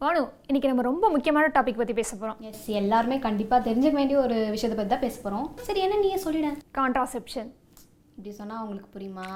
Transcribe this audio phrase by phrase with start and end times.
[0.00, 4.38] பானு இன்னைக்கு நம்ம ரொம்ப முக்கியமான டாபிக் பற்றி பேச போகிறோம் எஸ் எல்லாருமே கண்டிப்பாக தெரிஞ்சுக்க வேண்டிய ஒரு
[4.54, 6.48] விஷயத்தை பற்றி தான் பேச போகிறோம் சரி என்ன நீயே சொல்லிட.
[6.78, 7.48] கான்ட்ராசெப்ஷன்
[8.18, 9.26] இப்படி சொன்னால் அவங்களுக்கு புரியுமா?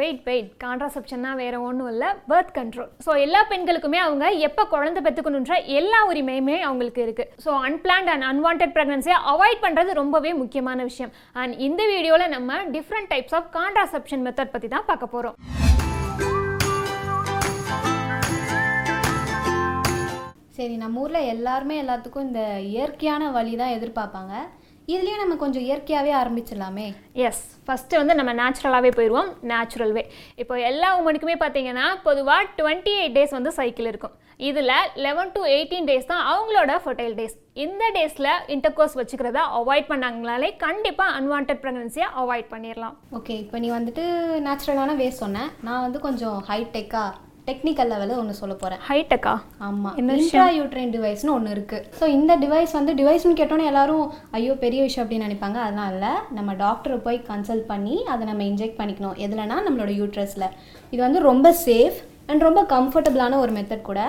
[0.00, 5.56] வெயிட் வெயிட் கான்ட்ராசெப்ஷன்னா வேற ஒன்றும் இல்லை பர்த் கண்ட்ரோல் ஸோ எல்லா பெண்களுக்குமே அவங்க எப்போ குழந்தை பெற்றுக்கணுன்ற
[5.78, 11.12] எல்லா உரிமையுமே அவங்களுக்கு இருக்குது ஸோ அன்பிளான்ட் அண்ட் அன்வான்ட் ப்ரெக்னன்சியை அவாய்ட் பண்ணுறது ரொம்பவே முக்கியமான விஷயம்.
[11.42, 15.36] அண்ட் இந்த வீடியோவில் நம்ம different types of contraception method பற்றி தான் பார்க்க போகிறோம்
[20.58, 24.32] சரி நம்ம ஊரில் எல்லாருமே எல்லாத்துக்கும் இந்த இயற்கையான வழி தான் எதிர்பார்ப்பாங்க.
[24.92, 26.86] இதுலேயும் நம்ம கொஞ்சம் இயற்கையாகவே ஆரம்பிச்சிடலாமே.
[27.26, 30.02] எஸ் ஃபஸ்ட்டு வந்து நம்ம நேச்சுரலாகவே போயிடுவோம் நேச்சுரல் வே
[30.42, 34.16] இப்போ எல்லா உமனுக்குமே பார்த்தீங்கன்னா பொதுவாக டுவெண்ட்டி எயிட் டேஸ் வந்து சைக்கிள் இருக்கும்.
[34.48, 34.74] இதில்
[35.06, 41.16] லெவன் டு எயிட்டீன் டேஸ் தான் அவங்களோட ஃபர்டைல் டேஸ் இந்த டேஸில் இன்டர்கோர்ஸ் வச்சுக்கிறத அவாய்ட் பண்ணாங்கனாலே கண்டிப்பாக
[41.20, 42.98] அன்வான்ட் ப்ரெக்னன்சியை அவாய்ட் பண்ணிடலாம்.
[43.20, 44.04] ஓகே இப்போ நீ வந்துட்டு
[44.48, 47.14] நேச்சுரலான வே சொன்னேன் நான் வந்து கொஞ்சம் ஹைடெக்காக
[47.48, 49.34] டெக்னிக்கல் லெவலில் ஒன்று சொல்ல போகிறேன் ஹைட்டக்கா
[49.68, 54.06] ஆமாம் இன்ட்ரா யூட்ரைன் டிவைஸ்னு ஒன்று இருக்குது ஸோ இந்த டிவைஸ் வந்து டிவைஸ்னு கேட்டோன்னே எல்லாரும்
[54.38, 55.58] ஐயோ பெரிய விஷயம் அப்படின்னு நினைப்பாங்க.
[55.64, 56.12] அதெல்லாம் இல்லை.
[56.38, 59.16] நம்ம டாக்டரை போய் கன்சல்ட் பண்ணி அதை நம்ம இன்ஜெக்ட் பண்ணிக்கணும்.
[59.24, 60.52] எதுலனா நம்மளோட யூட்ரஸில்
[60.92, 61.98] இது வந்து ரொம்ப சேஃப்
[62.32, 64.00] அண்ட் ரொம்ப கம்ஃபர்டபுளான ஒரு மெத்தட் கூட.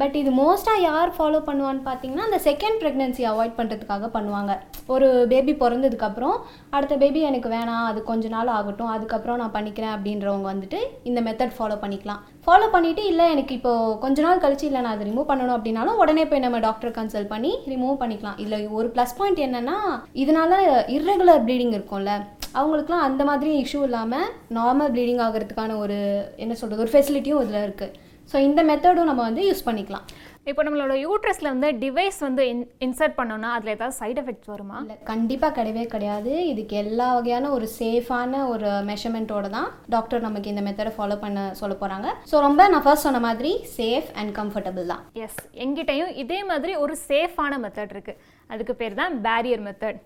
[0.00, 4.52] பட் இது மோஸ்ட்டாக யார் ஃபாலோ பண்ணுவான்னு பார்த்தீங்கன்னா அந்த செகண்ட் ப்ரெக்னென்சி அவாய்ட் பண்ணுறதுக்காக பண்ணுவாங்க.
[4.94, 6.36] ஒரு பேபி பிறந்ததுக்கப்புறம்
[6.76, 10.80] அடுத்த பேபி எனக்கு வேணாம் அது கொஞ்ச நாள் ஆகட்டும் அதுக்கப்புறம் நான் பண்ணிக்கிறேன் அப்படின்றவங்க வந்துட்டு
[11.10, 12.20] இந்த மெத்தட் ஃபாலோ பண்ணிக்கலாம்.
[12.46, 13.72] ஃபாலோ பண்ணிவிட்டு இல்லை எனக்கு இப்போ
[14.04, 17.52] கொஞ்ச நாள் கழிச்சு இல்லை நான் அதை ரிமூவ் பண்ணணும் அப்படின்னாலும் உடனே போய் நம்ம டாக்டர் கன்சல்ட் பண்ணி
[17.72, 18.38] ரிமூவ் பண்ணிக்கலாம்.
[18.44, 19.78] இல்லை ஒரு ப்ளஸ் பாயிண்ட் என்னென்னா
[20.24, 20.56] இதனால்
[20.96, 22.14] இர்ரெகுலர் ப்ளீடிங் இருக்கும்ல
[22.58, 25.96] அவங்களுக்குலாம் அந்த மாதிரி இஷ்யூ இல்லாமல் நார்மல் ப்ளீடிங் ஆகிறதுக்கான ஒரு
[26.44, 30.06] என்ன சொல்கிறது ஒரு ஃபெசிலிட்டியும் இதில் இருக்குது ஸோ இந்த மெத்தடும் நம்ம வந்து யூஸ் பண்ணிக்கலாம்.
[30.50, 34.76] இப்போ நம்மளோட யூட்ரஸில் வந்து டிவைஸ் வந்து இன் இன்சர்ட் பண்ணோன்னா அதில் ஏதாவது சைடு எஃபெக்ட்ஸ் வருமா?
[34.82, 36.32] இல்லை கண்டிப்பாக கிடையவே கிடையாது.
[36.50, 41.76] இதுக்கு எல்லா வகையான ஒரு சேஃபான ஒரு மெஷர்மெண்ட்டோட தான் டாக்டர் நமக்கு இந்த மெத்தடை ஃபாலோ பண்ண சொல்ல
[41.80, 45.02] போகிறாங்க ஸோ ரொம்ப நான் ஃபர்ஸ்ட் சொன்ன மாதிரி சேஃப் அண்ட் கம்ஃபர்டபுள் தான்.
[45.24, 48.20] எஸ் எங்கிட்டையும் இதே மாதிரி ஒரு சேஃபான மெத்தட் இருக்குது
[48.54, 49.98] அதுக்கு பேர் தான் பேரியர் மெத்தட்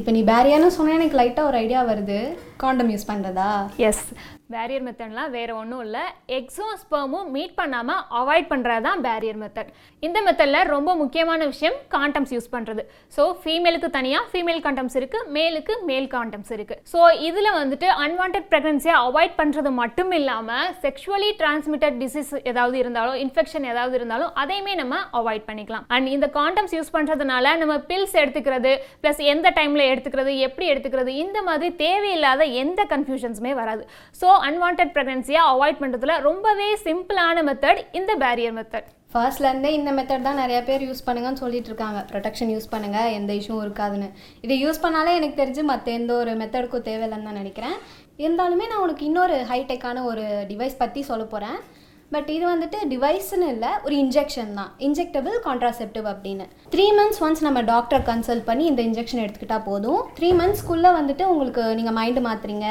[0.00, 2.18] இப்போ நீ பேரியான்னு சொன்னால் எனக்கு லைட்டாக ஒரு ஐடியா வருது.
[2.64, 3.50] காண்டம் யூஸ் பண்ணுறதா
[3.88, 4.04] எஸ்
[4.52, 6.02] பேரியர் மெத்தட்லாம் வேறு ஒன்றும் இல்லை.
[6.36, 9.70] எக்ஸும் ஸ்பெர்மும் மீட் பண்ணாமல் அவாய்ட் பண்ணுறது தான் பேரியர் மெத்தட்
[10.06, 12.82] இந்த மெத்தடில் ரொம்ப முக்கியமான விஷயம் காண்டம்ஸ் யூஸ் பண்ணுறது
[13.16, 18.94] ஸோ ஃபீமேலுக்கு தனியாக ஃபீமேல் காண்டம்ஸ் இருக்குது மேலுக்கு மேல் காண்டம்ஸ் இருக்குது ஸோ இதில் வந்துட்டு அன்வான்ட் ப்ரெக்னன்சியை
[19.08, 25.46] அவாய்ட் பண்ணுறது மட்டும் இல்லாமல் செக்ஷுவலி டிரான்ஸ்மிட்டட் டிசீஸ் ஏதாவது இருந்தாலும் இன்ஃபெக்ஷன் ஏதாவது இருந்தாலும் அதையுமே நம்ம அவாய்ட்
[25.50, 25.86] பண்ணிக்கலாம்.
[25.96, 31.38] அண்ட் இந்த காண்டம்ஸ் யூஸ் பண்ணுறதுனால நம்ம பில்ஸ் எடுத்துக்கிறது ப்ளஸ் எந்த டைமில் எடுத்துக்கிறது எப்படி எடுத்துக்கிறது இந்த
[31.50, 33.84] மாதிரி தேவையில்லாத எந்த கன்ஃபியூஷன்ஸுமே வராது.
[34.20, 40.40] ஸோ அன்வான்ட் ப்ரெக்னன்சியை அவாய்ட் பண்ணுறதுல ரொம்பவே சிம்பிளான மெத்தட் இந்த பேரியர் மெத்தட் ஃபர்ஸ்ட்லேருந்தே இந்த மெத்தட் தான்
[40.42, 42.00] நிறைய பேர் யூஸ் பண்ணுங்கன்னு சொல்லிட்டு இருக்காங்க.
[42.10, 44.08] ப்ரொடெக்ஷன் யூஸ் பண்ணுங்கள் எந்த இஷ்யூவும் இருக்காதுன்னு.
[44.44, 47.76] இதை யூஸ் பண்ணாலே எனக்கு தெரிஞ்சு மற்ற எந்த ஒரு மெத்தடுக்கும் தேவையில்லைன்னு தான் நினைக்கிறேன்.
[48.24, 51.58] இருந்தாலுமே நான் உனக்கு இன்னொரு ஹைடெக்கான ஒரு டிவைஸ் பற்றி சொல்ல போகிறேன்
[52.14, 54.70] பட் இது வந்துட்டு டிவைஸ்னு இல்லை ஒரு இன்ஜெக்ஷன் தான்.
[54.86, 56.46] இன்ஜெக்டபிள் கான்ட்ராசெப்டிவ் அப்படின்னு.
[56.74, 60.00] த்ரீ மந்த்ஸ் ஒன்ஸ் நம்ம டாக்டர் கன்சல்ட் பண்ணி இந்த இன்ஜெக்ஷன் எடுத்துக்கிட்டால் போதும்.
[60.18, 62.66] த்ரீ மந்த்ஸ்க்குள்ளே வந்துட்டு உங்களுக்கு நீங்கள் மைண்டு மாற்றுறீங்க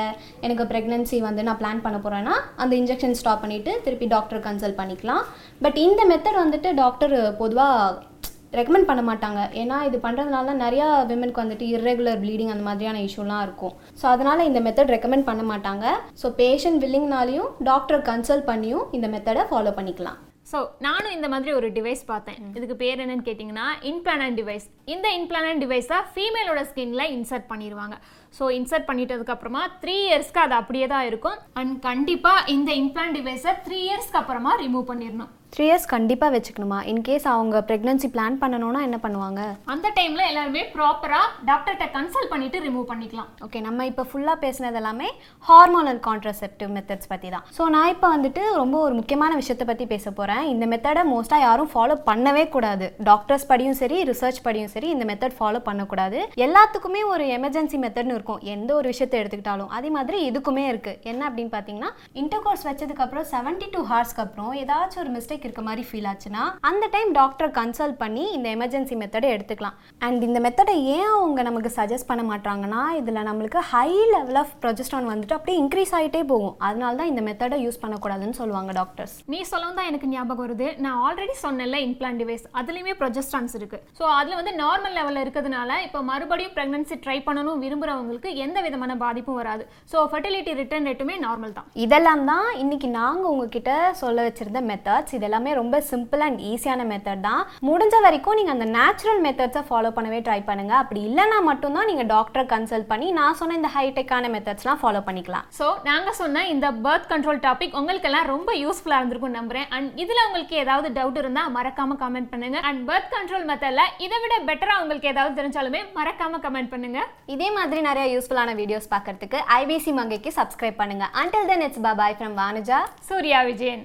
[0.47, 5.23] எனக்கு ப்ரெக்னென்சி வந்து நான் பிளான் பண்ண போகிறேன்னா அந்த இன்ஜெக்ஷன் ஸ்டாப் பண்ணிவிட்டு திருப்பி டாக்டர் கன்சல்ட் பண்ணிக்கலாம்.
[5.65, 8.15] பட் இந்த மெத்தட் வந்துட்டு டாக்டர் பொதுவாக
[8.59, 9.41] ரெக்கமெண்ட் பண்ண மாட்டாங்க.
[9.61, 13.75] ஏன்னா இது பண்ணுறதுனால தான் நிறையா விமனுக்கு வந்துட்டு இர்ரெகுலர் ப்ளீடிங் அந்த மாதிரியான இஷ்யூலாம் இருக்கும்.
[14.01, 15.85] ஸோ அதனால் இந்த மெத்தட் ரெக்கமெண்ட் பண்ண மாட்டாங்க.
[16.23, 20.19] ஸோ பேஷண்ட் வில்லிங்னாலையும் டாக்டர் கன்சல்ட் பண்ணியும் இந்த மெத்தடை ஃபாலோ பண்ணிக்கலாம்.
[20.51, 22.37] ஸோ நானும் இந்த மாதிரி ஒரு டிவைஸ் பார்த்தேன்.
[22.57, 27.95] இதுக்கு பேர் என்னன்னு கேட்டிங்கன்னா இன்பிளானட் டிவைஸ் இந்த இன்பிளானட் டிவைஸை ஃபீமேலோட ஸ்கின்ல இன்சர்ட் பண்ணிடுவாங்க
[28.37, 31.39] ஸோ இன்சர்ட் பண்ணிட்டதுக்கு அப்புறமா த்ரீ இயர்ஸ்க்கு அது அப்படியே தான் இருக்கும்.
[31.61, 35.33] அண்ட் கண்டிப்பாக இந்த இம்ப்ளான்ட் டிவைஸை த்ரீ இயர்ஸ்க்கு அப்புறமா ரிமூவ் பண்ணிடணும்.
[35.55, 36.77] த்ரீ இயர்ஸ் கண்டிப்பாக வச்சுக்கணுமா?
[36.91, 39.41] இன்கேஸ் அவங்க ப்ரெக்னன்சி பிளான் பண்ணணும்னா என்ன பண்ணுவாங்க?
[39.73, 43.29] அந்த டைமில் எல்லாருமே ப்ராப்பராக டாக்டர்கிட்ட கன்சல்ட் பண்ணிட்டு ரிமூவ் பண்ணிக்கலாம்.
[43.45, 45.09] ஓகே நம்ம இப்போ ஃபுல்லாக பேசினது எல்லாமே
[45.49, 47.45] ஹார்மோனல் கான்ட்ரசெப்டிவ் மெத்தட்ஸ் பற்றி தான்.
[47.57, 51.71] ஸோ நான் இப்போ வந்துட்டு ரொம்ப ஒரு முக்கியமான விஷயத்தை பற்றி பேச போகிறேன் இந்த மெத்தடை மோஸ்ட்டாக யாரும்
[51.75, 52.89] ஃபாலோ பண்ணவே கூடாது.
[53.11, 56.19] டாக்டர்ஸ் படியும் சரி ரிசர்ச் படியும் சரி இந்த மெத்தட் ஃபாலோ பண்ணக்கூடாது.
[56.47, 58.25] எல்லாத்துக்குமே ஒரு எமர்ஜென்சி மெத்தட்னு இருக்கும்.
[58.27, 58.53] இருக்கும்.
[58.55, 59.69] எந்த ஒரு விஷயத்தை எடுத்துக்கிட்டாலும்.
[59.77, 61.89] அதே மாதிரி இதுக்குமே இருக்குது என்ன அப்படின்னு பார்த்தீங்கன்னா
[62.21, 67.11] இன்டர்கோர்ஸ் வச்சதுக்கப்புறம் செவன்ட்டி டூ ஹார்ஸ்க்கு அப்புறம் ஏதாச்சும் ஒரு மிஸ்டேக் இருக்க மாதிரி ஃபீல் ஆச்சுன்னா அந்த டைம்
[67.19, 69.77] டாக்டர் கன்சல்ட் பண்ணி இந்த எமர்ஜென்சி மெத்தடை எடுத்துக்கலாம்.
[70.05, 75.09] அண்ட் இந்த மெத்தடை ஏன் அவங்க நமக்கு சஜஸ்ட் பண்ண மாட்டாங்கன்னா இதில் நம்மளுக்கு ஹை லெவல் ஆஃப் ப்ரொஜெஸ்ட்ரான்
[75.13, 76.55] வந்துட்டு அப்படியே இன்க்ரீஸ் ஆகிட்டே போகும்.
[76.67, 80.67] அதனால தான் இந்த மெத்தடை யூஸ் பண்ணக்கூடாதுன்னு சொல்லுவாங்க டாக்டர்ஸ் நீ சொல்லவும் தான் எனக்கு ஞாபகம் வருது.
[80.85, 85.99] நான் ஆல்ரெடி சொன்னேன்ல இம்ப்ளான்ட் டிவைஸ் அதுலேயுமே ப்ரொஜெஸ்ட்ரான்ஸ் இருக்குது ஸோ அதில் வந்து நார்மல் லெவலில் இருக்கிறதுனால இப்போ
[86.11, 87.61] மறுபடியும் ப்ரெக்னன்சி ட்ரை பண்ணணும்
[88.07, 89.63] விரும்புகிறவங்களுக்கு எந்த விதமான பாதிப்பும் வராது.
[89.91, 91.67] ஸோ ஃபர்டிலிட்டி ரிட்டர்ன் ரேட்டுமே நார்மல் தான்.
[91.85, 93.71] இதெல்லாம் தான் இன்னைக்கு நாங்கள் உங்ககிட்ட
[94.01, 97.41] சொல்ல வச்சிருந்த மெத்தட்ஸ் இது இது எல்லாமே ரொம்ப சிம்பிள் அண்ட் ஈஸியான மெத்தட் தான்.
[97.69, 102.43] முடிஞ்ச வரைக்கும் நீங்கள் அந்த நேச்சுரல் மெத்தட்ஸை ஃபாலோ பண்ணவே ட்ரை பண்ணுங்கள் அப்படி இல்லைனா மட்டும்தான் நீங்கள் டாக்டரை
[102.53, 105.45] கன்சல்ட் பண்ணி நான் சொன்ன இந்த ஹைடெக்கான மெத்தட்ஸ்லாம் ஃபாலோ பண்ணிக்கலாம்.
[105.59, 109.67] ஸோ நாங்கள் சொன்ன இந்த பர்த் கண்ட்ரோல் டாபிக் உங்களுக்கெல்லாம் ரொம்ப யூஸ்ஃபுல்லாக இருந்திருக்கும் நம்புறேன்.
[109.77, 112.59] அண்ட் இதில் உங்களுக்கு ஏதாவது டவுட் இருந்தால் மறக்காம கமெண்ட் பண்ணுங்க.
[112.69, 117.01] அண்ட் பர்த் கண்ட்ரோல் மெத்தடில் இதை விட பெட்டராக உங்களுக்கு ஏதாவது தெரிஞ்சாலுமே மறக்காம கமெண்ட் பண்ணுங்க.
[117.35, 122.35] இதே மாதிரி நிறைய யூஸ்ஃபுல்லான வீடியோஸ் பார்க்கறதுக்கு ஐபிசி மங்கைக்கு சப்ஸ்கிரைப் பண்ணுங்கள் until then it's bye from
[122.41, 122.79] Vanuja
[123.09, 123.83] Surya Vijayan.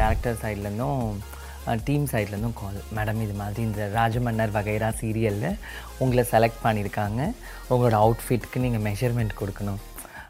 [0.00, 1.02] Director சைட்லேருந்தும்
[1.88, 5.58] team சைட்லேருந்தும் கால் மேடம் இது மாதிரி இந்த ராஜமன்னர் வகைரா சீரியலில்
[6.04, 7.20] உங்களை செலக்ட் பண்ணியிருக்காங்க.
[7.72, 9.80] உங்களோட அவுட்ஃபிட்க்கு நீங்கள் மெஷர்மெண்ட் கொடுக்கணும்.